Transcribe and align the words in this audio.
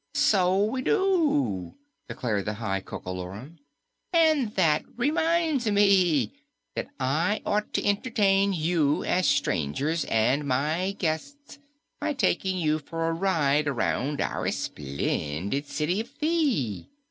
"So 0.15 0.65
we 0.65 0.81
do," 0.81 1.75
declared 2.09 2.45
the 2.45 2.55
High 2.55 2.79
Coco 2.79 3.13
Lorum. 3.13 3.59
"And 4.11 4.55
that 4.55 4.83
reminds 4.97 5.69
me 5.69 6.31
that 6.75 6.87
I 6.99 7.43
ought 7.45 7.71
to 7.73 7.85
entertain 7.85 8.51
you 8.51 9.03
as 9.03 9.27
strangers 9.27 10.05
and 10.05 10.45
my 10.45 10.95
guests 10.97 11.59
by 11.99 12.13
taking 12.13 12.57
you 12.57 12.79
for 12.79 13.09
a 13.09 13.13
ride 13.13 13.67
around 13.67 14.21
our 14.21 14.49
splendid 14.49 15.67
City 15.67 15.99
of 15.99 16.09
Thi." 16.09 16.87